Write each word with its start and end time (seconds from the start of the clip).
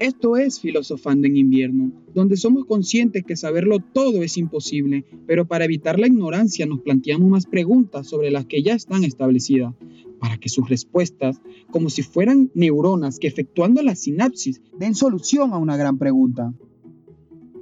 Esto 0.00 0.38
es 0.38 0.60
Filosofando 0.60 1.26
en 1.26 1.36
invierno, 1.36 1.92
donde 2.14 2.38
somos 2.38 2.64
conscientes 2.64 3.22
que 3.22 3.36
saberlo 3.36 3.80
todo 3.80 4.22
es 4.22 4.38
imposible, 4.38 5.04
pero 5.26 5.44
para 5.44 5.66
evitar 5.66 5.98
la 5.98 6.06
ignorancia 6.06 6.64
nos 6.64 6.80
planteamos 6.80 7.28
más 7.28 7.44
preguntas 7.44 8.06
sobre 8.06 8.30
las 8.30 8.46
que 8.46 8.62
ya 8.62 8.72
están 8.72 9.04
establecidas, 9.04 9.74
para 10.18 10.38
que 10.38 10.48
sus 10.48 10.70
respuestas, 10.70 11.42
como 11.70 11.90
si 11.90 12.00
fueran 12.00 12.50
neuronas 12.54 13.18
que 13.18 13.26
efectuando 13.26 13.82
la 13.82 13.94
sinapsis, 13.94 14.62
den 14.78 14.94
solución 14.94 15.52
a 15.52 15.58
una 15.58 15.76
gran 15.76 15.98
pregunta. 15.98 16.50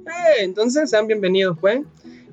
Eh, 0.05 0.43
entonces, 0.43 0.89
sean 0.89 1.07
bienvenidos, 1.07 1.57
pues. 1.59 1.81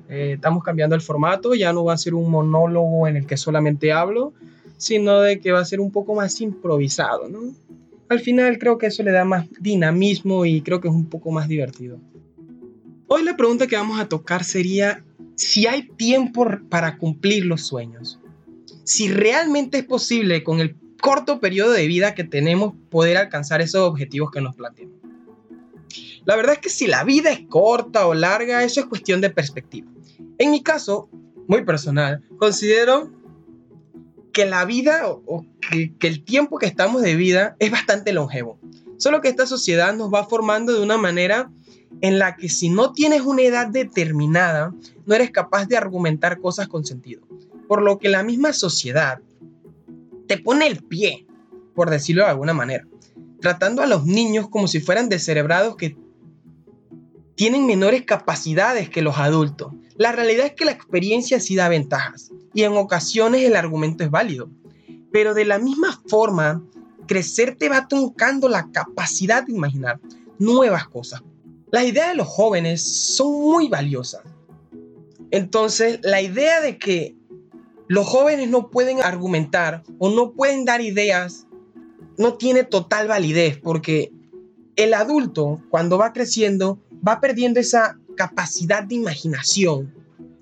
Eh, 0.07 0.35
estamos 0.35 0.63
cambiando 0.63 0.95
el 0.95 1.01
formato, 1.01 1.53
ya 1.53 1.73
no 1.73 1.83
va 1.83 1.91
a 1.91 1.97
ser 1.97 2.13
un 2.13 2.31
monólogo 2.31 3.09
en 3.09 3.17
el 3.17 3.25
que 3.25 3.35
solamente 3.35 3.91
hablo, 3.91 4.31
sino 4.77 5.19
de 5.19 5.41
que 5.41 5.51
va 5.51 5.59
a 5.59 5.65
ser 5.65 5.81
un 5.81 5.91
poco 5.91 6.15
más 6.15 6.39
improvisado, 6.39 7.27
¿no? 7.27 7.53
Al 8.09 8.19
final 8.19 8.57
creo 8.57 8.77
que 8.77 8.87
eso 8.87 9.03
le 9.03 9.11
da 9.11 9.25
más 9.25 9.47
dinamismo 9.59 10.45
y 10.45 10.61
creo 10.61 10.81
que 10.81 10.87
es 10.87 10.93
un 10.93 11.07
poco 11.07 11.31
más 11.31 11.47
divertido. 11.47 11.99
Hoy 13.07 13.23
la 13.23 13.37
pregunta 13.37 13.67
que 13.67 13.75
vamos 13.75 13.99
a 13.99 14.09
tocar 14.09 14.43
sería 14.43 15.03
si 15.35 15.67
hay 15.67 15.87
tiempo 15.89 16.45
para 16.69 16.97
cumplir 16.97 17.45
los 17.45 17.65
sueños. 17.65 18.19
Si 18.83 19.09
realmente 19.09 19.79
es 19.79 19.85
posible 19.85 20.43
con 20.43 20.59
el 20.59 20.75
corto 21.01 21.39
periodo 21.39 21.71
de 21.71 21.87
vida 21.87 22.15
que 22.15 22.23
tenemos 22.23 22.73
poder 22.89 23.17
alcanzar 23.17 23.61
esos 23.61 23.81
objetivos 23.81 24.31
que 24.31 24.41
nos 24.41 24.55
planteamos. 24.55 24.95
La 26.25 26.35
verdad 26.35 26.55
es 26.55 26.59
que 26.59 26.69
si 26.69 26.87
la 26.87 27.03
vida 27.03 27.31
es 27.31 27.47
corta 27.47 28.07
o 28.07 28.13
larga, 28.13 28.63
eso 28.63 28.81
es 28.81 28.87
cuestión 28.87 29.21
de 29.21 29.29
perspectiva. 29.29 29.89
En 30.37 30.51
mi 30.51 30.61
caso, 30.61 31.09
muy 31.47 31.63
personal, 31.63 32.21
considero 32.37 33.11
que 34.37 34.45
la 34.45 34.65
vida 34.65 35.01
o, 35.07 35.47
que, 35.67 35.97
que, 35.97 36.07
el 36.07 36.23
tiempo 36.23 36.59
que 36.59 36.67
estamos 36.67 37.01
de 37.01 37.15
vida 37.15 37.55
es 37.57 37.71
bastante 37.71 38.13
longevo. 38.13 38.59
Solo 38.97 39.19
que 39.19 39.29
esta 39.29 39.47
sociedad 39.47 39.95
nos 39.95 40.13
va 40.13 40.25
formando 40.25 40.73
de 40.73 40.83
una 40.83 40.95
manera 40.95 41.49
en 42.01 42.19
la 42.19 42.35
que 42.35 42.47
si 42.47 42.69
no 42.69 42.93
tienes 42.93 43.21
una 43.21 43.41
edad 43.41 43.65
determinada, 43.65 44.75
no 45.07 45.15
eres 45.15 45.31
capaz 45.31 45.65
de 45.65 45.75
argumentar 45.75 46.39
cosas 46.39 46.67
con 46.67 46.85
sentido. 46.85 47.23
Por 47.67 47.81
lo 47.81 47.97
que 47.97 48.09
la 48.09 48.21
misma 48.21 48.53
sociedad 48.53 49.21
te 50.27 50.37
pone 50.37 50.67
el 50.67 50.83
pie, 50.83 51.25
por 51.73 51.89
decirlo 51.89 52.23
de 52.23 52.29
alguna 52.29 52.53
manera, 52.53 52.85
tratando 53.41 53.81
a 53.81 53.87
los 53.87 54.05
niños 54.05 54.49
como 54.49 54.67
si 54.67 54.79
fueran 54.79 55.09
descerebrados 55.09 55.77
que 55.77 55.97
tienen 57.33 57.65
menores 57.65 58.03
capacidades 58.03 58.87
que 58.87 59.01
los 59.01 59.17
adultos. 59.17 59.73
La 59.97 60.11
realidad 60.11 60.45
es 60.45 60.53
que 60.53 60.65
la 60.65 60.71
experiencia 60.71 61.39
sí 61.39 61.55
da 61.55 61.69
ventajas 61.69 62.31
y 62.53 62.63
en 62.63 62.73
ocasiones 62.73 63.43
el 63.43 63.55
argumento 63.55 64.03
es 64.03 64.11
válido. 64.11 64.49
Pero 65.11 65.33
de 65.33 65.45
la 65.45 65.57
misma 65.57 66.01
forma, 66.07 66.63
crecer 67.07 67.55
te 67.57 67.69
va 67.69 67.87
truncando 67.87 68.47
la 68.47 68.69
capacidad 68.71 69.43
de 69.45 69.53
imaginar 69.53 69.99
nuevas 70.37 70.87
cosas. 70.87 71.23
Las 71.71 71.85
ideas 71.85 72.09
de 72.09 72.15
los 72.15 72.27
jóvenes 72.27 72.83
son 72.83 73.31
muy 73.31 73.69
valiosas. 73.69 74.21
Entonces, 75.31 75.99
la 76.03 76.21
idea 76.21 76.61
de 76.61 76.77
que 76.77 77.15
los 77.87 78.05
jóvenes 78.05 78.49
no 78.49 78.69
pueden 78.69 79.01
argumentar 79.01 79.83
o 79.97 80.09
no 80.09 80.33
pueden 80.33 80.65
dar 80.65 80.81
ideas 80.81 81.47
no 82.17 82.35
tiene 82.35 82.63
total 82.63 83.07
validez 83.07 83.57
porque 83.57 84.11
el 84.75 84.93
adulto, 84.93 85.61
cuando 85.69 85.97
va 85.97 86.13
creciendo, 86.13 86.79
va 87.05 87.19
perdiendo 87.19 87.59
esa 87.59 87.99
capacidad 88.17 88.83
de 88.83 88.95
imaginación 88.95 89.93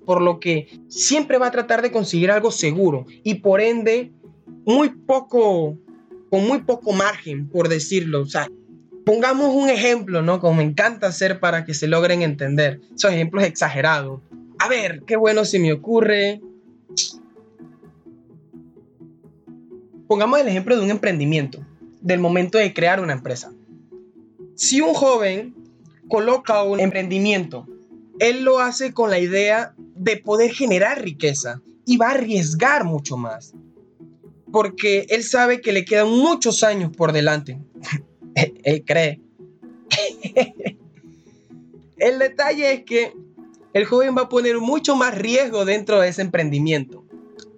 por 0.06 0.22
lo 0.22 0.40
que 0.40 0.68
siempre 0.88 1.36
va 1.36 1.48
a 1.48 1.50
tratar 1.50 1.82
de 1.82 1.90
conseguir 1.90 2.30
algo 2.30 2.50
seguro 2.50 3.04
y 3.24 3.34
por 3.34 3.60
ende 3.60 4.12
muy 4.64 4.90
poco, 4.90 5.76
con 6.30 6.46
muy 6.46 6.62
poco 6.62 6.92
margen, 6.92 7.48
por 7.48 7.68
decirlo. 7.68 8.22
O 8.22 8.26
sea, 8.26 8.48
pongamos 9.04 9.54
un 9.54 9.68
ejemplo, 9.68 10.22
¿no? 10.22 10.40
Como 10.40 10.54
me 10.54 10.62
encanta 10.62 11.08
hacer 11.08 11.40
para 11.40 11.64
que 11.64 11.74
se 11.74 11.88
logren 11.88 12.22
entender. 12.22 12.80
Esos 12.94 13.12
ejemplos 13.12 13.44
exagerados. 13.44 14.20
A 14.58 14.68
ver, 14.68 15.02
qué 15.06 15.16
bueno 15.16 15.44
se 15.44 15.58
me 15.58 15.72
ocurre. 15.72 16.40
Pongamos 20.06 20.40
el 20.40 20.48
ejemplo 20.48 20.76
de 20.76 20.82
un 20.82 20.90
emprendimiento, 20.90 21.66
del 22.00 22.20
momento 22.20 22.58
de 22.58 22.72
crear 22.72 23.00
una 23.00 23.12
empresa. 23.12 23.52
Si 24.54 24.80
un 24.80 24.94
joven 24.94 25.54
coloca 26.08 26.62
un 26.62 26.78
emprendimiento, 26.78 27.66
él 28.18 28.44
lo 28.44 28.60
hace 28.60 28.92
con 28.92 29.10
la 29.10 29.18
idea 29.18 29.74
de 29.94 30.16
poder 30.16 30.52
generar 30.52 31.02
riqueza 31.02 31.62
y 31.84 31.96
va 31.96 32.08
a 32.08 32.12
arriesgar 32.12 32.84
mucho 32.84 33.16
más. 33.16 33.54
Porque 34.52 35.06
él 35.10 35.22
sabe 35.22 35.60
que 35.60 35.72
le 35.72 35.84
quedan 35.84 36.08
muchos 36.08 36.62
años 36.62 36.90
por 36.96 37.12
delante. 37.12 37.58
él 38.34 38.84
cree. 38.84 39.20
el 41.98 42.18
detalle 42.18 42.72
es 42.72 42.84
que 42.84 43.12
el 43.72 43.84
joven 43.84 44.16
va 44.16 44.22
a 44.22 44.28
poner 44.28 44.58
mucho 44.58 44.96
más 44.96 45.16
riesgo 45.16 45.64
dentro 45.64 46.00
de 46.00 46.08
ese 46.08 46.22
emprendimiento. 46.22 47.04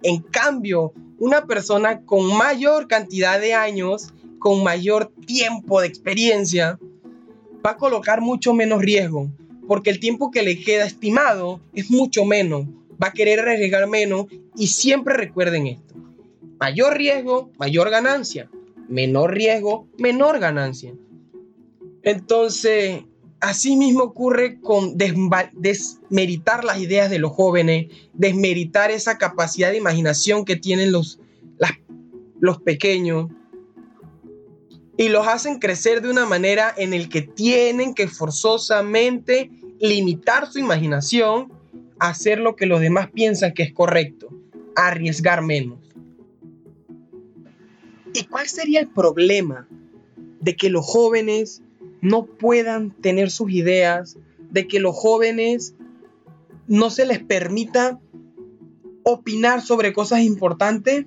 En 0.03 0.21
cambio, 0.21 0.93
una 1.19 1.47
persona 1.47 2.03
con 2.05 2.37
mayor 2.37 2.89
cantidad 2.89 3.41
de 3.41 3.55
años, 3.55 4.13
con 4.39 4.63
mayor 4.63 5.13
tiempo 5.27 5.81
de 5.81 5.89
experiencia, 5.89 6.79
va 7.65 7.73
a 7.73 7.77
colocar 7.77 8.21
mucho 8.21 8.55
menos 8.55 8.81
riesgo 8.81 9.31
porque 9.69 9.91
el 9.91 10.01
tiempo 10.01 10.31
que 10.31 10.43
le 10.43 10.61
queda 10.61 10.87
estimado 10.87 11.61
es 11.75 11.91
mucho 11.91 12.25
menos, 12.25 12.67
va 13.01 13.09
a 13.09 13.13
querer 13.13 13.39
arriesgar 13.41 13.87
menos 13.87 14.27
y 14.57 14.69
siempre 14.69 15.15
recuerden 15.15 15.69
esto. 15.69 15.95
Mayor 16.59 16.97
riesgo, 16.97 17.53
mayor 17.59 17.91
ganancia. 17.91 18.51
Menor 18.89 19.35
riesgo, 19.35 19.87
menor 19.99 20.41
ganancia. 20.41 20.95
Entonces, 22.03 23.05
así 23.41 23.77
mismo 23.77 24.05
ocurre 24.05 24.59
con 24.59 24.97
desmeritar 24.97 26.65
las 26.65 26.81
ideas 26.81 27.11
de 27.11 27.19
los 27.19 27.33
jóvenes, 27.33 27.89
desmeritar 28.15 28.91
esa 28.91 29.19
capacidad 29.19 29.71
de 29.71 29.77
imaginación 29.77 30.47
que 30.47 30.57
tienen 30.57 30.91
los, 30.91 31.21
los 32.41 32.63
pequeños 32.63 33.31
y 34.99 35.09
los 35.09 35.29
hacen 35.29 35.61
crecer 35.61 36.03
de 36.03 36.11
una 36.11 36.27
manera 36.27 36.75
en 36.77 36.93
el 36.93 37.09
que 37.09 37.23
tienen 37.23 37.95
que 37.95 38.09
forzosamente 38.09 39.49
limitar 39.79 40.51
su 40.51 40.59
imaginación 40.59 41.53
a 42.01 42.09
hacer 42.09 42.41
lo 42.41 42.57
que 42.57 42.67
los 42.67 42.81
demás 42.81 43.09
piensan 43.09 43.55
que 43.55 43.63
es 43.63 43.73
correcto, 43.73 44.29
arriesgar 44.75 45.41
menos. 45.41 45.79
¿Y 48.13 48.25
cuál 48.25 48.49
sería 48.49 48.81
el 48.81 48.89
problema 48.89 49.69
de 50.41 50.57
que 50.57 50.69
los 50.69 50.85
jóvenes 50.85 51.63
no 52.01 52.27
puedan 52.27 52.91
tener 52.91 53.31
sus 53.31 53.53
ideas, 53.53 54.19
de 54.51 54.67
que 54.67 54.81
los 54.81 54.97
jóvenes 54.97 55.77
no 56.67 56.91
se 56.91 57.07
les 57.07 57.21
permita 57.21 58.01
opinar 59.05 59.63
sobre 59.63 59.93
cosas 59.93 60.23
importantes? 60.23 61.07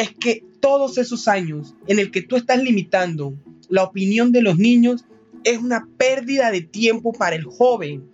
Es 0.00 0.14
que 0.14 0.42
todos 0.60 0.96
esos 0.96 1.28
años 1.28 1.74
en 1.86 1.98
el 1.98 2.10
que 2.10 2.22
tú 2.22 2.36
estás 2.36 2.62
limitando 2.62 3.34
la 3.68 3.84
opinión 3.84 4.32
de 4.32 4.40
los 4.40 4.56
niños 4.56 5.04
es 5.44 5.58
una 5.58 5.86
pérdida 5.98 6.50
de 6.50 6.62
tiempo 6.62 7.12
para 7.12 7.36
el 7.36 7.44
joven, 7.44 8.10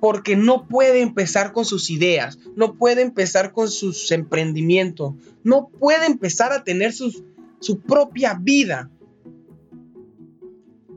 porque 0.00 0.36
no 0.36 0.68
puede 0.68 1.00
empezar 1.00 1.52
con 1.52 1.64
sus 1.64 1.90
ideas, 1.90 2.38
no 2.54 2.74
puede 2.74 3.02
empezar 3.02 3.50
con 3.52 3.68
sus 3.68 4.12
emprendimientos, 4.12 5.14
no 5.42 5.66
puede 5.66 6.06
empezar 6.06 6.52
a 6.52 6.62
tener 6.62 6.92
sus, 6.92 7.24
su 7.58 7.80
propia 7.80 8.38
vida. 8.40 8.88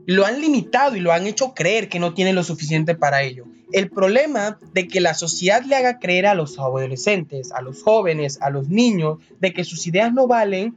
Lo 0.06 0.26
han 0.26 0.40
limitado 0.40 0.94
y 0.94 1.00
lo 1.00 1.10
han 1.10 1.26
hecho 1.26 1.54
creer 1.54 1.88
que 1.88 1.98
no 1.98 2.14
tiene 2.14 2.32
lo 2.32 2.44
suficiente 2.44 2.94
para 2.94 3.24
ello. 3.24 3.46
El 3.72 3.90
problema 3.90 4.58
de 4.74 4.88
que 4.88 5.00
la 5.00 5.14
sociedad 5.14 5.62
le 5.64 5.76
haga 5.76 5.98
creer 5.98 6.26
a 6.26 6.34
los 6.34 6.58
adolescentes, 6.58 7.52
a 7.52 7.62
los 7.62 7.82
jóvenes, 7.82 8.38
a 8.40 8.50
los 8.50 8.68
niños, 8.68 9.18
de 9.40 9.52
que 9.52 9.64
sus 9.64 9.86
ideas 9.86 10.12
no 10.12 10.26
valen, 10.26 10.76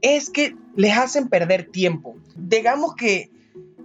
es 0.00 0.30
que 0.30 0.56
les 0.76 0.96
hacen 0.96 1.28
perder 1.28 1.64
tiempo. 1.64 2.16
Digamos 2.36 2.94
que 2.94 3.30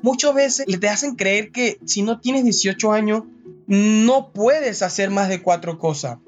muchas 0.01 0.33
veces 0.33 0.65
te 0.79 0.89
hacen 0.89 1.15
creer 1.15 1.51
que 1.51 1.77
si 1.85 2.01
no 2.01 2.19
tienes 2.19 2.43
18 2.43 2.91
años, 2.91 3.23
no 3.67 4.31
puedes 4.31 4.81
hacer 4.81 5.09
más 5.09 5.29
de 5.29 5.41
cuatro 5.41 5.77
cosas. 5.77 6.19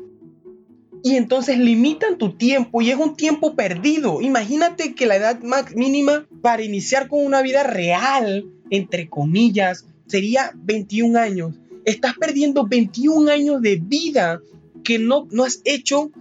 Y 1.01 1.15
entonces 1.15 1.57
limitan 1.57 2.17
tu 2.17 2.35
tiempo 2.35 2.81
y 2.81 2.91
es 2.91 2.97
un 2.97 3.15
tiempo 3.15 3.55
perdido. 3.55 4.21
Imagínate 4.21 4.93
que 4.95 5.05
la 5.05 5.15
edad 5.15 5.39
mínima 5.73 6.27
para 6.41 6.63
iniciar 6.63 7.07
con 7.07 7.25
una 7.25 7.41
vida 7.41 7.63
real, 7.63 8.45
entre 8.69 9.07
comillas, 9.07 9.85
sería 10.07 10.51
21 10.55 11.17
años. 11.17 11.55
Estás 11.85 12.13
perdiendo 12.19 12.67
21 12.67 13.31
años 13.31 13.61
de 13.61 13.77
vida 13.81 14.39
que 14.83 14.99
no, 14.99 15.27
no 15.31 15.43
has 15.43 15.61
hecho 15.65 16.11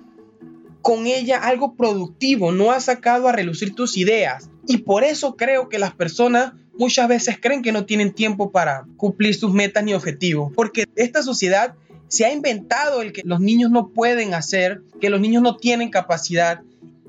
con 0.83 1.07
ella 1.07 1.39
algo 1.39 1.75
productivo, 1.75 2.53
no 2.53 2.71
has 2.71 2.85
sacado 2.85 3.29
a 3.29 3.33
relucir 3.33 3.75
tus 3.75 3.97
ideas. 3.97 4.51
Y 4.67 4.79
por 4.79 5.05
eso 5.05 5.37
creo 5.37 5.69
que 5.69 5.79
las 5.79 5.95
personas 5.95 6.53
muchas 6.79 7.09
veces 7.09 7.39
creen 7.41 7.63
que 7.63 7.73
no 7.73 7.85
tienen 7.85 8.13
tiempo 8.13 8.51
para 8.53 8.87
cumplir 8.97 9.35
sus 9.35 9.53
metas 9.53 9.85
ni 9.85 9.95
objetivos, 9.95 10.53
porque 10.55 10.85
esta 10.97 11.23
sociedad 11.23 11.75
se 12.09 12.25
ha 12.25 12.33
inventado 12.33 13.03
el 13.03 13.13
que 13.13 13.23
los 13.25 13.41
niños 13.41 13.71
no 13.71 13.89
pueden 13.89 14.33
hacer, 14.33 14.83
que 15.01 15.11
los 15.11 15.21
niños 15.21 15.43
no 15.43 15.57
tienen 15.57 15.91
capacidad 15.91 16.63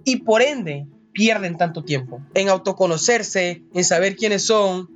y 0.03 0.17
por 0.17 0.41
ende 0.41 0.87
pierden 1.13 1.57
tanto 1.57 1.83
tiempo 1.83 2.21
en 2.33 2.49
autoconocerse, 2.49 3.63
en 3.73 3.83
saber 3.83 4.15
quiénes 4.15 4.43
son 4.43 4.89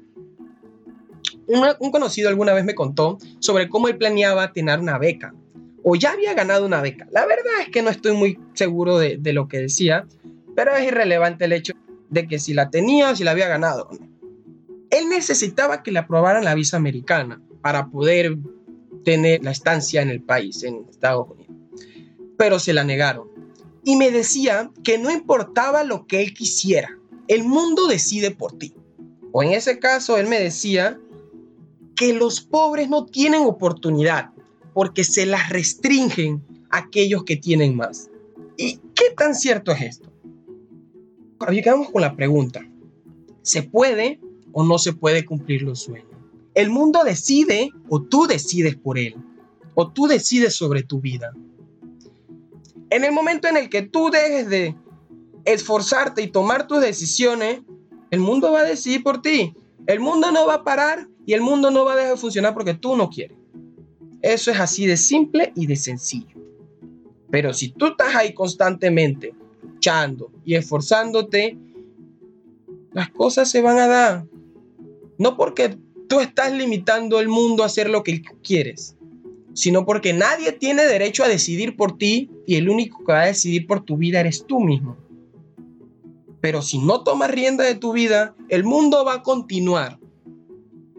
un 1.47 1.91
conocido 1.91 2.29
alguna 2.29 2.53
vez 2.53 2.63
me 2.63 2.75
contó 2.75 3.17
sobre 3.39 3.69
cómo 3.69 3.87
él 3.87 3.97
planeaba 3.97 4.53
tener 4.53 4.79
una 4.79 4.97
beca 4.97 5.33
o 5.83 5.95
ya 5.95 6.13
había 6.13 6.33
ganado 6.33 6.65
una 6.65 6.81
beca. 6.81 7.07
La 7.11 7.25
verdad 7.25 7.53
es 7.61 7.69
que 7.69 7.81
no 7.81 7.89
estoy 7.89 8.13
muy 8.13 8.39
seguro 8.53 8.97
de, 8.97 9.19
lo 9.33 9.47
que 9.47 9.59
decía, 9.59 10.07
pero 10.55 10.75
es 10.75 10.87
irrelevante 10.87 11.45
el 11.45 11.51
hecho 11.51 11.73
de 12.09 12.27
que 12.27 12.39
si 12.39 12.53
la 12.53 12.69
tenía 12.69 13.11
o 13.11 13.15
si 13.15 13.23
la 13.23 13.31
había 13.31 13.47
ganado. 13.47 13.89
Él 14.89 15.09
necesitaba 15.09 15.83
que 15.83 15.91
le 15.91 15.99
aprobaran 15.99 16.45
la 16.45 16.55
visa 16.55 16.77
americana 16.77 17.41
para 17.61 17.87
poder 17.87 18.37
tener 19.03 19.43
la 19.43 19.51
estancia 19.51 20.01
en 20.01 20.09
el 20.09 20.21
país, 20.21 20.63
en 20.63 20.85
Estados 20.89 21.29
Unidos. 21.29 21.55
Pero 22.37 22.59
se 22.59 22.73
la 22.73 22.83
negaron. 22.83 23.27
Y 23.83 23.97
me 23.97 24.11
decía 24.11 24.71
que 24.83 24.97
no 24.97 25.11
importaba 25.11 25.83
lo 25.83 26.07
que 26.07 26.21
él 26.21 26.33
quisiera, 26.33 26.97
el 27.27 27.43
mundo 27.43 27.87
decide 27.87 28.31
por 28.31 28.57
ti. 28.57 28.73
O 29.33 29.43
en 29.43 29.51
ese 29.51 29.79
caso, 29.79 30.17
él 30.17 30.27
me 30.27 30.39
decía 30.39 30.99
que 31.95 32.13
los 32.13 32.41
pobres 32.41 32.89
no 32.89 33.05
tienen 33.05 33.43
oportunidad 33.43 34.31
porque 34.73 35.03
se 35.03 35.25
las 35.25 35.49
restringen 35.49 36.43
aquellos 36.69 37.23
que 37.23 37.35
tienen 37.35 37.75
más. 37.75 38.09
¿Y 38.57 38.77
qué 38.95 39.11
tan 39.15 39.35
cierto 39.35 39.71
es 39.71 39.81
esto? 39.81 40.11
Ahora 41.39 41.53
quedamos 41.53 41.89
con 41.91 42.01
la 42.01 42.15
pregunta. 42.15 42.61
¿Se 43.41 43.63
puede 43.63 44.19
o 44.51 44.63
no 44.63 44.77
se 44.77 44.93
puede 44.93 45.25
cumplir 45.25 45.61
los 45.61 45.81
sueños? 45.83 46.07
El 46.55 46.69
mundo 46.69 47.03
decide 47.03 47.71
o 47.89 48.01
tú 48.01 48.25
decides 48.27 48.75
por 48.75 48.97
él. 48.97 49.15
O 49.75 49.91
tú 49.91 50.07
decides 50.07 50.55
sobre 50.55 50.83
tu 50.83 50.99
vida. 50.99 51.33
En 52.89 53.03
el 53.03 53.11
momento 53.11 53.47
en 53.47 53.57
el 53.57 53.69
que 53.69 53.81
tú 53.81 54.11
dejes 54.11 54.49
de 54.49 54.75
esforzarte 55.45 56.21
y 56.21 56.27
tomar 56.27 56.67
tus 56.67 56.79
decisiones, 56.79 57.61
el 58.11 58.19
mundo 58.19 58.51
va 58.51 58.59
a 58.59 58.65
decidir 58.65 59.03
por 59.03 59.21
ti. 59.21 59.55
El 59.87 59.99
mundo 59.99 60.31
no 60.31 60.45
va 60.45 60.55
a 60.55 60.63
parar 60.63 61.07
y 61.25 61.33
el 61.33 61.41
mundo 61.41 61.71
no 61.71 61.85
va 61.85 61.93
a 61.93 61.95
dejar 61.95 62.11
de 62.11 62.17
funcionar 62.17 62.53
porque 62.53 62.73
tú 62.73 62.95
no 62.95 63.09
quieres. 63.09 63.37
Eso 64.21 64.51
es 64.51 64.59
así 64.59 64.85
de 64.85 64.97
simple 64.97 65.51
y 65.55 65.67
de 65.67 65.75
sencillo. 65.75 66.37
Pero 67.29 67.53
si 67.53 67.69
tú 67.69 67.87
estás 67.87 68.15
ahí 68.15 68.33
constantemente 68.33 69.33
luchando 69.61 70.31
y 70.45 70.55
esforzándote, 70.55 71.57
las 72.91 73.09
cosas 73.09 73.49
se 73.49 73.61
van 73.61 73.79
a 73.79 73.87
dar. 73.87 74.25
No 75.17 75.35
porque 75.35 75.77
tú 76.07 76.19
estás 76.19 76.53
limitando 76.53 77.19
el 77.19 77.27
mundo 77.27 77.63
a 77.63 77.67
hacer 77.67 77.89
lo 77.89 78.03
que 78.03 78.21
quieres, 78.43 78.95
sino 79.53 79.85
porque 79.85 80.13
nadie 80.13 80.51
tiene 80.51 80.85
derecho 80.85 81.23
a 81.23 81.27
decidir 81.27 81.75
por 81.75 81.97
ti 81.97 82.29
y 82.45 82.55
el 82.55 82.69
único 82.69 82.99
que 82.99 83.13
va 83.13 83.21
a 83.21 83.27
decidir 83.27 83.67
por 83.67 83.83
tu 83.83 83.97
vida 83.97 84.19
eres 84.19 84.45
tú 84.45 84.59
mismo. 84.59 84.97
Pero 86.39 86.61
si 86.61 86.77
no 86.77 87.03
tomas 87.03 87.31
rienda 87.31 87.63
de 87.63 87.75
tu 87.75 87.93
vida, 87.93 88.35
el 88.49 88.63
mundo 88.63 89.05
va 89.05 89.15
a 89.15 89.23
continuar. 89.23 89.99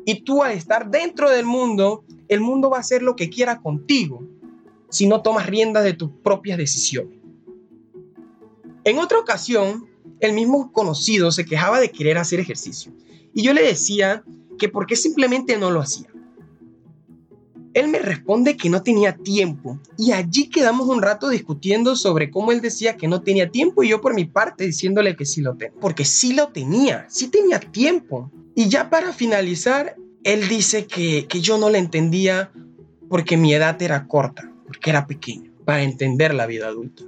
Y 0.04 0.22
tú 0.22 0.42
al 0.42 0.52
estar 0.52 0.90
dentro 0.90 1.30
del 1.30 1.46
mundo 1.46 2.04
el 2.28 2.40
mundo 2.40 2.70
va 2.70 2.78
a 2.78 2.80
hacer 2.80 3.02
lo 3.02 3.16
que 3.16 3.30
quiera 3.30 3.60
contigo 3.60 4.22
si 4.88 5.06
no 5.06 5.22
tomas 5.22 5.46
riendas 5.46 5.84
de 5.84 5.94
tus 5.94 6.10
propias 6.22 6.58
decisiones. 6.58 7.18
En 8.84 8.98
otra 8.98 9.18
ocasión, 9.18 9.88
el 10.20 10.32
mismo 10.32 10.70
conocido 10.72 11.32
se 11.32 11.44
quejaba 11.44 11.80
de 11.80 11.90
querer 11.90 12.18
hacer 12.18 12.40
ejercicio 12.40 12.92
y 13.32 13.42
yo 13.42 13.52
le 13.52 13.62
decía 13.62 14.24
que 14.58 14.68
por 14.68 14.86
qué 14.86 14.96
simplemente 14.96 15.58
no 15.58 15.70
lo 15.70 15.80
hacía. 15.80 16.08
Él 17.72 17.88
me 17.88 17.98
responde 17.98 18.56
que 18.56 18.70
no 18.70 18.84
tenía 18.84 19.16
tiempo 19.16 19.80
y 19.98 20.12
allí 20.12 20.48
quedamos 20.48 20.88
un 20.88 21.02
rato 21.02 21.28
discutiendo 21.28 21.96
sobre 21.96 22.30
cómo 22.30 22.52
él 22.52 22.60
decía 22.60 22.96
que 22.96 23.08
no 23.08 23.22
tenía 23.22 23.50
tiempo 23.50 23.82
y 23.82 23.88
yo 23.88 24.00
por 24.00 24.14
mi 24.14 24.26
parte 24.26 24.64
diciéndole 24.64 25.16
que 25.16 25.26
sí 25.26 25.40
lo 25.40 25.56
tenía. 25.56 25.74
Porque 25.80 26.04
sí 26.04 26.34
lo 26.34 26.48
tenía, 26.48 27.06
sí 27.08 27.26
tenía 27.28 27.58
tiempo. 27.58 28.30
Y 28.54 28.68
ya 28.68 28.88
para 28.88 29.12
finalizar, 29.12 29.96
él 30.22 30.48
dice 30.48 30.86
que, 30.86 31.26
yo 31.40 31.58
no 31.58 31.70
le 31.70 31.78
entendía 31.78 32.52
porque 33.08 33.36
mi 33.36 33.52
edad 33.52 33.80
era 33.82 34.06
corta, 34.06 34.50
porque 34.66 34.90
era 34.90 35.06
pequeño, 35.06 35.52
para 35.64 35.82
entender 35.82 36.34
la 36.34 36.46
vida 36.46 36.68
adulta. 36.68 37.02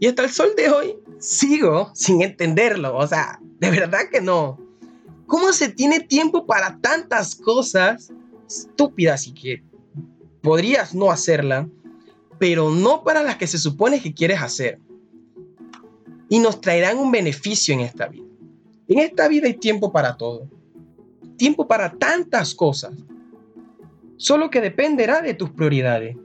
Y 0.00 0.06
hasta 0.06 0.24
el 0.24 0.30
sol 0.30 0.50
de 0.56 0.70
hoy 0.70 0.96
sigo 1.18 1.90
sin 1.94 2.22
entenderlo, 2.22 2.96
o 2.96 3.06
sea, 3.06 3.38
de 3.60 3.70
verdad 3.70 4.08
que 4.10 4.20
no. 4.20 4.58
¿Cómo 5.26 5.52
se 5.52 5.68
tiene 5.68 6.00
tiempo 6.00 6.46
para 6.46 6.78
tantas 6.78 7.34
cosas 7.34 8.10
estúpidas 8.48 9.26
y 9.26 9.34
que 9.34 9.62
podrías 10.40 10.94
no 10.94 11.10
hacerla, 11.10 11.68
pero 12.38 12.70
no 12.70 13.02
para 13.04 13.22
las 13.22 13.36
que 13.36 13.46
se 13.46 13.58
supone 13.58 14.00
que 14.00 14.14
quieres 14.14 14.40
hacer? 14.40 14.78
Y 16.28 16.38
nos 16.38 16.60
traerán 16.60 16.98
un 16.98 17.10
beneficio 17.12 17.74
en 17.74 17.80
esta 17.80 18.08
vida. 18.08 18.24
En 18.88 18.98
esta 18.98 19.28
vida 19.28 19.46
hay 19.46 19.54
tiempo 19.54 19.92
para 19.92 20.16
todo 20.16 20.48
tiempo 21.36 21.66
para 21.68 21.92
tantas 21.92 22.54
cosas. 22.54 22.92
Solo 24.16 24.50
que 24.50 24.60
dependerá 24.60 25.20
de 25.20 25.34
tus 25.34 25.50
prioridades. 25.50 26.16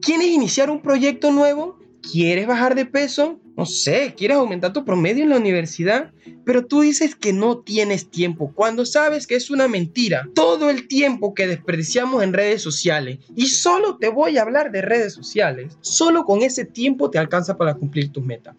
¿Quieres 0.00 0.28
iniciar 0.28 0.70
un 0.70 0.82
proyecto 0.82 1.32
nuevo? 1.32 1.78
¿Quieres 2.02 2.46
bajar 2.46 2.74
de 2.74 2.86
peso? 2.86 3.40
No 3.56 3.66
sé, 3.66 4.14
¿quieres 4.16 4.36
aumentar 4.36 4.72
tu 4.72 4.84
promedio 4.84 5.24
en 5.24 5.30
la 5.30 5.36
universidad? 5.36 6.12
Pero 6.44 6.64
tú 6.66 6.82
dices 6.82 7.16
que 7.16 7.32
no 7.32 7.58
tienes 7.58 8.08
tiempo 8.08 8.52
cuando 8.54 8.86
sabes 8.86 9.26
que 9.26 9.34
es 9.34 9.50
una 9.50 9.66
mentira. 9.66 10.28
Todo 10.34 10.70
el 10.70 10.86
tiempo 10.86 11.34
que 11.34 11.48
desperdiciamos 11.48 12.22
en 12.22 12.32
redes 12.32 12.62
sociales, 12.62 13.18
y 13.34 13.46
solo 13.46 13.96
te 13.96 14.10
voy 14.10 14.38
a 14.38 14.42
hablar 14.42 14.70
de 14.70 14.82
redes 14.82 15.12
sociales, 15.12 15.76
solo 15.80 16.24
con 16.24 16.42
ese 16.42 16.64
tiempo 16.64 17.10
te 17.10 17.18
alcanza 17.18 17.56
para 17.56 17.74
cumplir 17.74 18.12
tus 18.12 18.24
metas. 18.24 18.54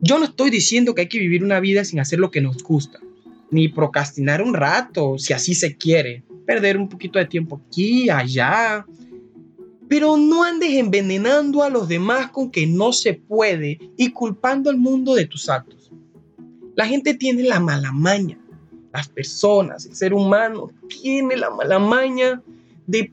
Yo 0.00 0.18
no 0.18 0.24
estoy 0.24 0.50
diciendo 0.50 0.94
que 0.94 1.02
hay 1.02 1.08
que 1.08 1.20
vivir 1.20 1.44
una 1.44 1.60
vida 1.60 1.84
sin 1.84 2.00
hacer 2.00 2.18
lo 2.18 2.32
que 2.32 2.40
nos 2.40 2.62
gusta 2.64 2.98
ni 3.50 3.68
procrastinar 3.68 4.42
un 4.42 4.54
rato, 4.54 5.18
si 5.18 5.32
así 5.32 5.54
se 5.54 5.76
quiere, 5.76 6.22
perder 6.46 6.76
un 6.76 6.88
poquito 6.88 7.18
de 7.18 7.26
tiempo 7.26 7.60
aquí, 7.66 8.08
allá, 8.10 8.86
pero 9.88 10.16
no 10.16 10.44
andes 10.44 10.70
envenenando 10.74 11.62
a 11.62 11.68
los 11.68 11.88
demás 11.88 12.30
con 12.30 12.50
que 12.50 12.66
no 12.66 12.92
se 12.92 13.14
puede 13.14 13.78
y 13.96 14.10
culpando 14.12 14.70
al 14.70 14.76
mundo 14.76 15.14
de 15.14 15.26
tus 15.26 15.48
actos. 15.48 15.90
La 16.76 16.86
gente 16.86 17.14
tiene 17.14 17.42
la 17.42 17.58
mala 17.58 17.90
maña, 17.90 18.38
las 18.92 19.08
personas, 19.08 19.86
el 19.86 19.94
ser 19.94 20.14
humano 20.14 20.70
tiene 20.88 21.36
la 21.36 21.50
mala 21.50 21.78
maña 21.78 22.40
de 22.86 23.12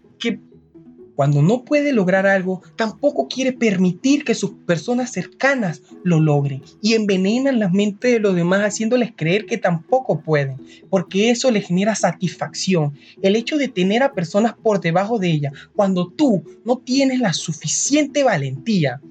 cuando 1.18 1.42
no 1.42 1.66
puede 1.66 1.94
lograr 1.94 2.28
algo, 2.28 2.62
tampoco 2.76 3.28
quiere 3.28 3.52
permitir 3.52 4.24
que 4.24 4.36
sus 4.36 4.52
personas 4.68 5.12
cercanas 5.12 5.82
lo 6.04 6.20
logren 6.20 6.62
y 6.80 6.94
envenenan 6.94 7.58
la 7.58 7.70
mente 7.70 8.10
de 8.10 8.20
los 8.20 8.36
demás 8.36 8.62
haciéndoles 8.62 9.14
creer 9.16 9.48
que 9.48 9.58
tampoco 9.58 10.22
pueden, 10.22 10.58
porque 10.92 11.32
eso 11.32 11.50
les 11.50 11.66
genera 11.66 11.96
satisfacción. 11.96 12.94
El 13.24 13.36
hecho 13.36 13.58
de 13.58 13.68
tener 13.68 14.04
a 14.04 14.14
personas 14.14 14.54
por 14.54 14.80
debajo 14.80 15.18
de 15.18 15.32
ella, 15.32 15.52
cuando 15.76 16.08
tú 16.08 16.44
no 16.64 16.78
tienes 16.78 17.20
la 17.20 17.34
suficiente 17.34 18.24
valentía, 18.24 19.02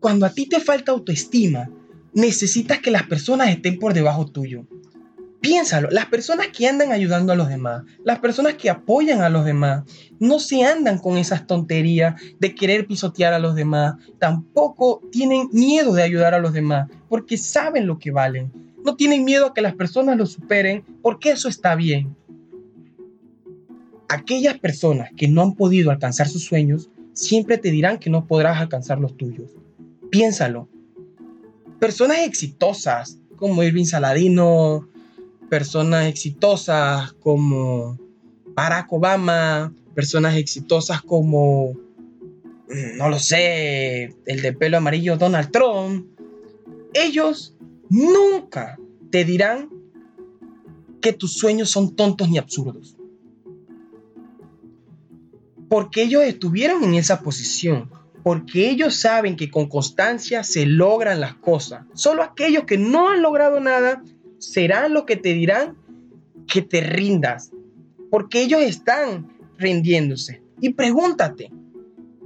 cuando 0.00 0.26
a 0.26 0.30
ti 0.30 0.46
te 0.46 0.58
falta 0.58 0.90
autoestima, 0.90 1.70
necesitas 2.12 2.80
que 2.80 2.90
las 2.90 3.04
personas 3.04 3.50
estén 3.50 3.78
por 3.78 3.94
debajo 3.94 4.26
tuyo. 4.26 4.66
Piénsalo, 5.40 5.88
las 5.90 6.06
personas 6.06 6.48
que 6.48 6.66
andan 6.66 6.92
ayudando 6.92 7.32
a 7.32 7.36
los 7.36 7.48
demás, 7.48 7.84
las 8.04 8.18
personas 8.18 8.54
que 8.54 8.70
apoyan 8.70 9.22
a 9.22 9.28
los 9.28 9.44
demás, 9.44 9.84
no 10.18 10.38
se 10.38 10.64
andan 10.64 10.98
con 10.98 11.18
esas 11.18 11.46
tonterías 11.46 12.20
de 12.40 12.54
querer 12.54 12.86
pisotear 12.86 13.32
a 13.32 13.38
los 13.38 13.54
demás, 13.54 13.94
tampoco 14.18 15.02
tienen 15.12 15.48
miedo 15.52 15.92
de 15.92 16.02
ayudar 16.02 16.34
a 16.34 16.38
los 16.38 16.52
demás, 16.52 16.88
porque 17.08 17.36
saben 17.36 17.86
lo 17.86 17.98
que 17.98 18.10
valen. 18.10 18.50
No 18.84 18.96
tienen 18.96 19.24
miedo 19.24 19.46
a 19.46 19.54
que 19.54 19.60
las 19.60 19.74
personas 19.74 20.16
lo 20.16 20.26
superen, 20.26 20.84
porque 21.02 21.30
eso 21.30 21.48
está 21.48 21.74
bien. 21.74 22.16
Aquellas 24.08 24.58
personas 24.58 25.10
que 25.16 25.28
no 25.28 25.42
han 25.42 25.54
podido 25.54 25.90
alcanzar 25.90 26.28
sus 26.28 26.44
sueños, 26.44 26.88
siempre 27.12 27.58
te 27.58 27.70
dirán 27.70 27.98
que 27.98 28.10
no 28.10 28.26
podrás 28.26 28.58
alcanzar 28.58 28.98
los 28.98 29.16
tuyos. 29.16 29.50
Piénsalo. 30.10 30.68
Personas 31.78 32.18
exitosas 32.20 33.18
como 33.36 33.62
Irving 33.62 33.84
Saladino, 33.84 34.88
personas 35.48 36.06
exitosas 36.06 37.12
como 37.14 37.98
Barack 38.54 38.92
Obama, 38.92 39.72
personas 39.94 40.36
exitosas 40.36 41.02
como, 41.02 41.72
mm, 41.72 42.96
no 42.96 43.08
lo 43.08 43.18
sé, 43.18 44.14
el 44.26 44.42
de 44.42 44.52
pelo 44.52 44.78
amarillo 44.78 45.16
Donald 45.16 45.50
Trump, 45.50 46.06
ellos 46.94 47.54
nunca 47.88 48.78
te 49.10 49.24
dirán 49.24 49.70
que 51.00 51.12
tus 51.12 51.34
sueños 51.34 51.70
son 51.70 51.94
tontos 51.94 52.28
ni 52.28 52.38
absurdos. 52.38 52.96
Porque 55.68 56.02
ellos 56.02 56.22
estuvieron 56.24 56.84
en 56.84 56.94
esa 56.94 57.20
posición, 57.20 57.90
porque 58.22 58.70
ellos 58.70 58.96
saben 58.96 59.36
que 59.36 59.50
con 59.50 59.68
constancia 59.68 60.42
se 60.42 60.66
logran 60.66 61.20
las 61.20 61.34
cosas. 61.34 61.84
Solo 61.94 62.22
aquellos 62.22 62.64
que 62.64 62.78
no 62.78 63.08
han 63.08 63.22
logrado 63.22 63.60
nada 63.60 64.02
serán 64.38 64.94
los 64.94 65.04
que 65.04 65.16
te 65.16 65.32
dirán 65.32 65.76
que 66.46 66.62
te 66.62 66.80
rindas, 66.80 67.50
porque 68.10 68.42
ellos 68.42 68.60
están 68.62 69.28
rindiéndose. 69.58 70.42
Y 70.60 70.70
pregúntate, 70.70 71.50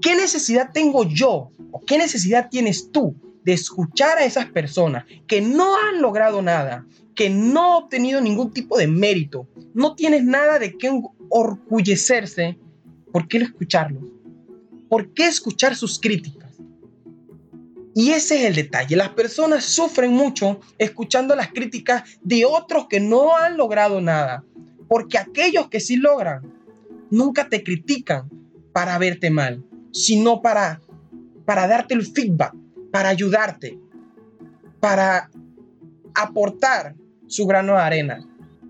¿qué 0.01 0.15
necesidad 0.15 0.71
tengo 0.73 1.05
yo 1.05 1.51
o 1.73 1.85
qué 1.85 1.99
necesidad 1.99 2.49
tienes 2.51 2.91
tú 2.91 3.15
de 3.45 3.53
escuchar 3.53 4.19
a 4.19 4.25
esas 4.25 4.47
personas 4.47 5.05
que 5.27 5.41
no 5.41 5.77
han 5.77 6.03
logrado 6.03 6.43
nada, 6.43 6.87
que 7.15 7.31
no 7.31 7.75
ha 7.75 7.77
obtenido 7.79 8.21
ningún 8.21 8.53
tipo 8.53 8.79
de 8.79 8.87
mérito, 8.87 9.49
no 9.75 9.95
tienes 9.95 10.25
nada 10.25 10.59
de 10.59 10.77
qué 10.77 10.91
orgullecerse, 11.29 12.59
¿por 13.13 13.29
qué 13.29 13.39
escucharlos? 13.39 14.05
¿Por 14.89 15.13
qué 15.13 15.27
escuchar 15.27 15.77
sus 15.77 15.99
críticas? 15.99 16.40
Y 17.95 18.11
ese 18.13 18.37
es 18.37 18.45
el 18.45 18.55
detalle. 18.55 18.97
Las 18.97 19.11
personas 19.11 19.65
sufren 19.65 20.13
mucho 20.13 20.61
escuchando 20.79 21.35
las 21.35 21.49
críticas 21.49 22.19
de 22.23 22.45
otros 22.45 22.87
que 22.89 23.01
no 23.01 23.37
han 23.37 23.57
logrado 23.57 24.01
nada. 24.01 24.45
Porque 24.89 25.19
aquellos 25.19 25.69
que 25.69 25.81
sí 25.81 25.97
logran, 25.97 26.43
nunca 27.11 27.49
te 27.49 27.63
critican 27.63 28.29
para 28.73 28.99
verte 28.99 29.31
mal, 29.31 29.65
sino 29.93 30.41
para, 30.41 30.81
para 31.45 31.67
darte 31.67 31.95
el 31.95 32.07
feedback, 32.07 32.55
para 32.93 33.09
ayudarte, 33.09 33.79
para 34.79 35.31
aportar 36.15 36.95
su 37.27 37.47
grano 37.47 37.73
de 37.75 37.81
arena. 37.81 38.29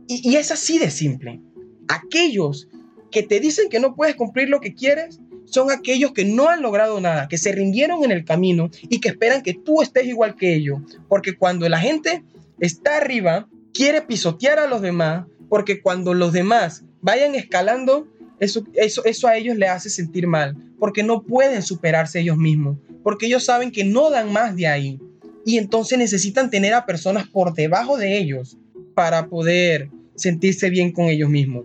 Y, 0.09 0.31
y 0.31 0.37
es 0.37 0.51
así 0.51 0.79
de 0.79 0.91
simple. 0.91 1.41
Aquellos 1.89 2.69
que 3.11 3.23
te 3.23 3.41
dicen 3.41 3.69
que 3.69 3.81
no 3.81 3.95
puedes 3.95 4.15
cumplir 4.15 4.49
lo 4.49 4.61
que 4.61 4.75
quieres, 4.75 5.21
son 5.51 5.71
aquellos 5.71 6.13
que 6.13 6.25
no 6.25 6.49
han 6.49 6.63
logrado 6.63 7.01
nada, 7.01 7.29
que 7.29 7.39
se 7.39 7.53
rindieron 7.53 8.05
en 8.05 8.13
el 8.13 8.25
camino 8.25 8.71
y 8.89 9.01
que 9.01 9.09
esperan 9.09 9.43
que 9.43 9.55
tú 9.55 9.83
estés 9.83 10.07
igual 10.07 10.37
que 10.37 10.55
ellos. 10.55 10.81
Porque 11.09 11.37
cuando 11.37 11.69
la 11.69 11.79
gente 11.79 12.23
está 12.59 12.97
arriba, 12.97 13.49
quiere 13.73 14.03
pisotear 14.03 14.59
a 14.59 14.67
los 14.67 14.81
demás, 14.83 15.27
porque 15.49 15.81
cuando 15.81 16.15
los 16.15 16.33
demás 16.33 16.85
vayan 17.01 17.35
escalando, 17.35 18.09
eso, 18.39 18.65
eso, 18.75 19.05
eso 19.05 19.29
a 19.29 19.37
ellos 19.37 19.57
le 19.57 19.69
hace 19.69 19.91
sentir 19.91 20.27
mal, 20.27 20.57
porque 20.79 21.03
no 21.03 21.23
pueden 21.23 21.63
superarse 21.63 22.21
ellos 22.21 22.37
mismos, 22.37 22.79
porque 23.03 23.27
ellos 23.27 23.45
saben 23.45 23.71
que 23.71 23.85
no 23.85 24.11
dan 24.11 24.33
más 24.33 24.57
de 24.57 24.67
ahí. 24.67 25.01
Y 25.45 25.59
entonces 25.59 25.99
necesitan 25.99 26.51
tener 26.51 26.75
a 26.75 26.87
personas 26.87 27.27
por 27.29 27.55
debajo 27.55 27.97
de 27.97 28.19
ellos 28.19 28.57
para 28.95 29.29
poder 29.29 29.89
sentirse 30.15 30.69
bien 30.71 30.93
con 30.93 31.07
ellos 31.07 31.31
mismos. 31.31 31.65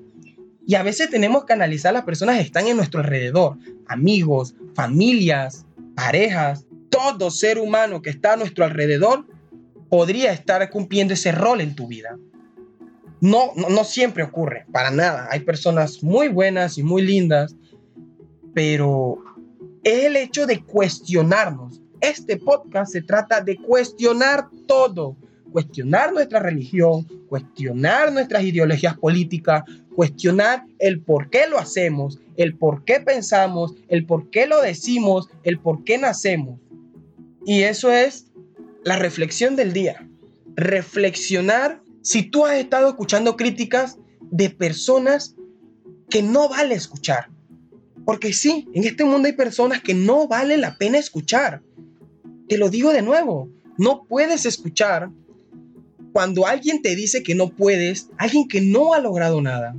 Y 0.68 0.76
a 0.76 0.84
veces 0.84 1.10
tenemos 1.10 1.46
que 1.46 1.54
analizar 1.54 1.94
las 1.94 2.04
personas 2.04 2.38
que 2.38 2.44
están 2.44 2.68
en 2.68 2.78
nuestro 2.78 3.00
alrededor, 3.02 3.58
amigos, 3.88 4.56
familias, 4.74 5.66
parejas, 5.96 6.66
todo 6.90 7.30
ser 7.30 7.60
humano 7.60 8.02
que 8.02 8.10
está 8.10 8.34
a 8.34 8.38
nuestro 8.38 8.66
alrededor 8.66 9.26
podría 9.90 10.32
estar 10.32 10.68
cumpliendo 10.70 11.14
ese 11.14 11.32
rol 11.32 11.62
en 11.62 11.76
tu 11.76 11.88
vida. 11.88 12.18
No, 13.22 13.52
no, 13.56 13.84
siempre 13.84 14.24
ocurre, 14.24 14.66
para 14.72 14.92
nada. 14.92 15.28
Hay 15.32 15.42
personas 15.42 16.04
muy 16.04 16.28
buenas 16.28 16.78
y 16.78 16.84
muy 16.84 17.02
lindas, 17.02 17.56
pero 18.54 19.24
es 19.84 20.06
el 20.06 20.16
hecho 20.16 20.46
de 20.46 20.64
cuestionarnos. 20.64 21.82
Este 22.02 22.38
podcast 22.38 22.92
se 22.92 23.02
trata 23.02 23.42
de 23.42 23.56
cuestionar 23.58 24.50
todo, 24.68 25.16
cuestionar 25.52 26.12
nuestra 26.14 26.40
religión, 26.40 27.08
cuestionar 27.30 28.12
nuestras 28.12 28.44
ideologías 28.44 28.98
políticas, 28.98 29.64
cuestionar 29.96 30.66
el 30.80 31.02
por 31.02 31.30
qué 31.30 31.48
lo 31.48 31.58
hacemos, 31.58 32.20
el 32.38 32.58
por 32.58 32.84
qué 32.84 33.00
pensamos, 33.00 33.74
el 33.88 34.06
por 34.06 34.30
qué 34.30 34.46
lo 34.46 34.62
decimos, 34.62 35.30
el 35.44 35.60
por 35.60 35.84
qué 35.84 35.98
nacemos. 35.98 36.60
Y 37.46 37.62
eso 37.62 37.92
es 37.92 38.32
la 38.84 38.98
reflexión 38.98 39.56
del 39.56 39.74
día. 39.74 40.08
Reflexionar 40.56 41.82
si 42.02 42.24
tú 42.24 42.46
has 42.46 42.58
estado 42.58 42.90
escuchando 42.90 43.36
críticas 43.36 43.98
de 44.20 44.50
personas 44.50 45.36
que 46.10 46.22
no 46.22 46.50
vale 46.50 46.76
escuchar. 46.76 47.30
Porque 48.06 48.34
sí, 48.34 48.68
en 48.74 48.84
este 48.84 49.04
mundo 49.04 49.28
hay 49.28 49.34
personas 49.34 49.82
que 49.82 49.94
no 49.94 50.28
vale 50.28 50.58
la 50.58 50.78
pena 50.78 51.00
escuchar. 51.00 51.62
Te 52.48 52.58
lo 52.58 52.70
digo 52.70 52.92
de 52.92 53.02
nuevo, 53.02 53.50
no 53.78 54.06
puedes 54.08 54.46
escuchar 54.46 55.10
cuando 56.16 56.48
alguien 56.48 56.82
te 56.82 56.96
dice 56.96 57.24
que 57.24 57.36
no 57.36 57.50
puedes, 57.50 58.10
alguien 58.18 58.48
que 58.48 58.62
no 58.62 58.94
ha 58.94 59.02
logrado 59.02 59.42
nada, 59.42 59.76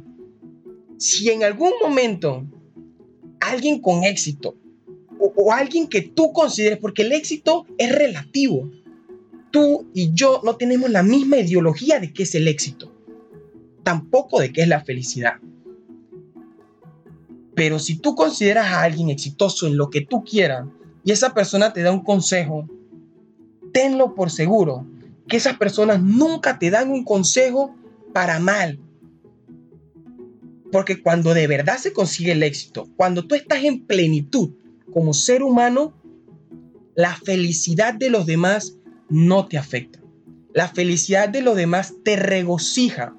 si 0.99 1.31
en 1.31 1.43
algún 1.43 1.71
momento 1.83 2.45
alguien 3.40 3.81
con 3.81 4.05
éxito 4.05 4.55
o, 5.19 5.50
alguien 5.50 5.88
que 5.88 6.02
tú 6.02 6.35
consideres, 6.35 6.78
porque 6.78 7.05
el 7.05 7.12
éxito 7.12 7.64
es 7.78 7.90
relativo, 7.90 8.71
tú 9.50 9.88
y 9.95 10.12
yo 10.12 10.43
no 10.45 10.57
tenemos 10.57 10.90
la 10.90 11.02
misma 11.02 11.38
ideología 11.38 12.00
de 12.00 12.12
qué 12.12 12.25
es 12.25 12.35
el 12.35 12.49
éxito, 12.49 12.93
tampoco 13.83 14.38
de 14.38 14.52
qué 14.52 14.61
es 14.61 14.69
la 14.69 14.85
felicidad. 14.85 15.37
Pero 17.55 17.78
si 17.78 17.97
tú 17.97 18.14
consideras 18.14 18.66
a 18.66 18.83
alguien 18.83 19.09
exitoso 19.09 19.66
en 19.66 19.78
lo 19.78 19.88
que 19.88 20.02
tú 20.02 20.23
quieras 20.23 20.66
y 21.02 21.12
esa 21.12 21.33
persona 21.33 21.73
te 21.73 21.81
da 21.81 21.93
un 21.93 22.05
consejo, 22.05 22.69
tenlo 23.73 24.14
por 24.14 24.31
seguro 24.31 24.85
que 25.28 25.37
esas 25.37 25.56
personas 25.56 26.02
nunca 26.02 26.59
te 26.59 26.71
dan 26.71 26.90
un 26.90 27.04
consejo 27.04 27.75
para 28.12 28.38
mal. 28.38 28.78
Porque 30.73 31.02
cuando 31.02 31.35
de 31.35 31.47
verdad 31.47 31.78
se 31.78 31.92
consigue 31.92 32.33
el 32.33 32.42
éxito, 32.42 32.88
cuando 32.97 33.26
tú 33.26 33.35
estás 33.35 33.64
en 33.64 33.87
plenitud 33.87 34.50
como 34.92 35.14
ser 35.14 35.42
humano, 35.42 35.95
la 36.95 37.14
felicidad 37.14 37.95
de 37.95 38.11
los 38.11 38.26
demás 38.26 38.76
no 39.09 39.47
te 39.47 39.59
afecta. 39.59 40.00
La 40.54 40.68
felicidad 40.68 41.28
de 41.28 41.42
los 41.42 41.56
demás 41.56 41.95
te 42.02 42.16
regocija. 42.16 43.14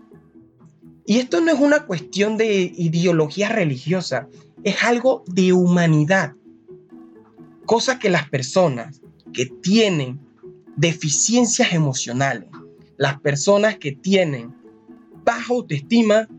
Y 1.06 1.20
esto 1.20 1.40
no 1.40 1.52
es 1.52 1.60
una 1.60 1.86
cuestión 1.86 2.38
de 2.38 2.74
ideología 2.76 3.50
religiosa, 3.50 4.28
es 4.64 4.84
algo 4.84 5.24
de 5.28 5.54
humanidad. 5.54 6.34
Cosa 7.66 8.00
que 8.00 8.10
las 8.10 8.28
personas 8.30 9.02
que 9.34 9.46
tienen 9.46 10.27
deficiencias 10.78 11.74
emocionales. 11.74 12.48
Las 12.96 13.20
personas 13.20 13.78
que 13.78 13.92
tienen 13.92 14.56
baja 15.26 15.54
autoestima 15.54 16.30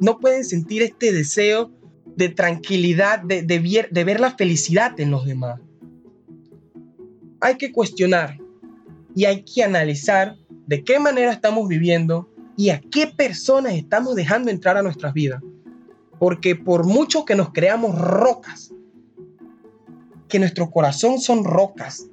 no 0.00 0.18
pueden 0.18 0.44
sentir 0.44 0.82
este 0.82 1.12
deseo 1.12 1.70
de 2.16 2.30
tranquilidad, 2.30 3.20
de, 3.20 3.42
de, 3.42 4.04
ver 4.04 4.20
la 4.20 4.30
felicidad 4.36 4.98
en 4.98 5.10
los 5.10 5.26
demás. 5.26 5.60
Hay 7.40 7.56
que 7.56 7.72
cuestionar 7.72 8.38
y 9.14 9.26
hay 9.26 9.42
que 9.42 9.62
analizar 9.62 10.36
de 10.66 10.82
qué 10.82 10.98
manera 10.98 11.32
estamos 11.32 11.68
viviendo 11.68 12.30
y 12.56 12.70
a 12.70 12.80
qué 12.80 13.06
personas 13.06 13.74
estamos 13.74 14.14
dejando 14.14 14.50
entrar 14.50 14.78
a 14.78 14.82
nuestras 14.82 15.12
vidas. 15.12 15.42
Porque 16.18 16.56
por 16.56 16.86
mucho 16.86 17.26
que 17.26 17.34
nos 17.34 17.52
creamos 17.52 17.98
rocas, 17.98 18.72
que 20.28 20.38
nuestro 20.38 20.70
corazón 20.70 21.20
son 21.20 21.44
rocas, 21.44 22.08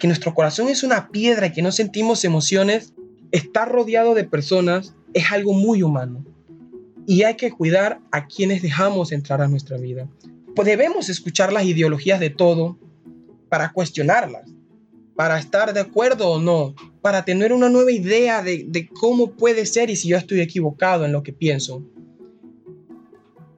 que 0.00 0.08
nuestro 0.08 0.34
corazón 0.34 0.68
es 0.68 0.82
una 0.82 1.10
piedra 1.10 1.46
y 1.46 1.52
que 1.52 1.62
no 1.62 1.70
sentimos 1.70 2.24
emociones, 2.24 2.94
estar 3.30 3.70
rodeado 3.70 4.14
de 4.14 4.24
personas 4.24 4.96
es 5.12 5.30
algo 5.30 5.52
muy 5.52 5.82
humano. 5.82 6.24
Y 7.06 7.22
hay 7.22 7.36
que 7.36 7.50
cuidar 7.52 8.00
a 8.10 8.26
quienes 8.26 8.62
dejamos 8.62 9.12
entrar 9.12 9.42
a 9.42 9.48
nuestra 9.48 9.76
vida. 9.76 10.08
Pues 10.56 10.66
debemos 10.66 11.10
escuchar 11.10 11.52
las 11.52 11.64
ideologías 11.64 12.18
de 12.18 12.30
todo 12.30 12.78
para 13.50 13.72
cuestionarlas, 13.72 14.50
para 15.16 15.38
estar 15.38 15.74
de 15.74 15.80
acuerdo 15.80 16.30
o 16.30 16.40
no, 16.40 16.74
para 17.02 17.26
tener 17.26 17.52
una 17.52 17.68
nueva 17.68 17.92
idea 17.92 18.42
de, 18.42 18.64
de 18.66 18.88
cómo 18.88 19.32
puede 19.32 19.66
ser 19.66 19.90
y 19.90 19.96
si 19.96 20.08
yo 20.08 20.16
estoy 20.16 20.40
equivocado 20.40 21.04
en 21.04 21.12
lo 21.12 21.22
que 21.22 21.34
pienso. 21.34 21.84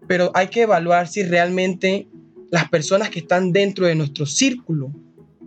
Pero 0.08 0.32
hay 0.34 0.48
que 0.48 0.62
evaluar 0.62 1.06
si 1.06 1.22
realmente 1.22 2.08
las 2.50 2.68
personas 2.68 3.10
que 3.10 3.20
están 3.20 3.52
dentro 3.52 3.86
de 3.86 3.94
nuestro 3.94 4.26
círculo 4.26 4.92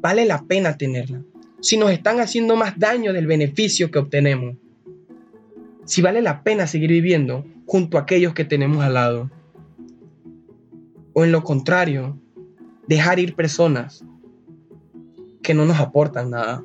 vale 0.05 0.23
la 0.25 0.43
pena 0.43 0.77
tenerla. 0.77 1.23
Si 1.61 1.77
nos 1.77 1.89
están 1.89 2.19
haciendo 2.19 2.55
más 2.55 2.77
daño 2.77 3.11
del 3.11 3.25
beneficio 3.25 3.89
que 3.89 3.97
obtenemos. 3.97 4.55
Si 5.85 6.03
vale 6.03 6.21
la 6.21 6.43
pena 6.43 6.67
seguir 6.67 6.91
viviendo 6.91 7.43
junto 7.65 7.97
a 7.97 8.01
aquellos 8.01 8.35
que 8.35 8.45
tenemos 8.45 8.83
al 8.83 8.93
lado. 8.93 9.31
O 11.13 11.23
en 11.23 11.31
lo 11.31 11.43
contrario, 11.43 12.19
dejar 12.87 13.17
ir 13.17 13.35
personas 13.35 14.05
que 15.41 15.55
no 15.55 15.65
nos 15.65 15.79
aportan 15.79 16.29
nada. 16.29 16.63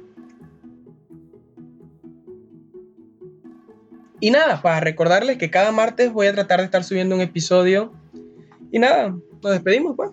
Y 4.21 4.33
nada, 4.33 4.61
para 4.61 4.81
recordarles 4.81 5.39
que 5.39 5.49
cada 5.49 5.73
martes 5.73 6.13
voy 6.13 6.27
a 6.27 6.35
tratar 6.35 6.59
de 6.61 6.67
estar 6.67 6.85
subiendo 6.85 7.15
un 7.15 7.23
episodio. 7.23 7.91
Y 8.71 8.79
nada, 8.79 9.17
nos 9.43 9.53
despedimos, 9.53 9.97
pues. 9.97 10.11